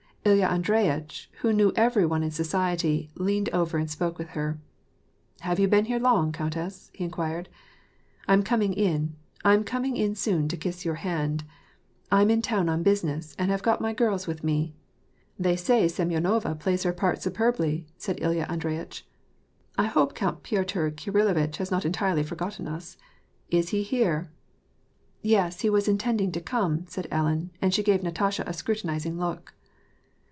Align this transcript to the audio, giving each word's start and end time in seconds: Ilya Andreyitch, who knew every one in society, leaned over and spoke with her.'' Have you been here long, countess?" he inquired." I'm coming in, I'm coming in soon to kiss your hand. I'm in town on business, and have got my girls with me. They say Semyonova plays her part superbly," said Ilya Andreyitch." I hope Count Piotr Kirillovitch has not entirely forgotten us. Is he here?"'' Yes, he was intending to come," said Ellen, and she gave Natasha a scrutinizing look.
Ilya 0.23 0.45
Andreyitch, 0.49 1.31
who 1.41 1.51
knew 1.51 1.73
every 1.75 2.05
one 2.05 2.21
in 2.21 2.29
society, 2.29 3.09
leaned 3.15 3.49
over 3.49 3.79
and 3.79 3.89
spoke 3.89 4.19
with 4.19 4.29
her.'' 4.29 4.59
Have 5.49 5.59
you 5.59 5.67
been 5.67 5.85
here 5.85 5.97
long, 5.97 6.31
countess?" 6.31 6.89
he 6.93 7.03
inquired." 7.03 7.49
I'm 8.27 8.43
coming 8.43 8.71
in, 8.71 9.15
I'm 9.43 9.63
coming 9.63 9.97
in 9.97 10.13
soon 10.13 10.47
to 10.49 10.55
kiss 10.57 10.85
your 10.85 10.93
hand. 11.01 11.43
I'm 12.11 12.29
in 12.29 12.43
town 12.43 12.69
on 12.69 12.83
business, 12.83 13.35
and 13.39 13.49
have 13.49 13.63
got 13.63 13.81
my 13.81 13.93
girls 13.93 14.27
with 14.27 14.43
me. 14.43 14.75
They 15.39 15.55
say 15.55 15.85
Semyonova 15.87 16.59
plays 16.59 16.83
her 16.83 16.93
part 16.93 17.19
superbly," 17.23 17.87
said 17.97 18.19
Ilya 18.21 18.45
Andreyitch." 18.47 19.07
I 19.77 19.87
hope 19.87 20.13
Count 20.13 20.43
Piotr 20.43 20.89
Kirillovitch 20.89 21.55
has 21.57 21.71
not 21.71 21.83
entirely 21.83 22.21
forgotten 22.21 22.67
us. 22.67 22.95
Is 23.49 23.69
he 23.69 23.81
here?"'' 23.81 24.29
Yes, 25.23 25.61
he 25.61 25.69
was 25.71 25.87
intending 25.87 26.31
to 26.33 26.39
come," 26.41 26.85
said 26.87 27.07
Ellen, 27.09 27.49
and 27.59 27.73
she 27.73 27.81
gave 27.81 28.03
Natasha 28.03 28.43
a 28.45 28.53
scrutinizing 28.53 29.17
look. 29.17 29.55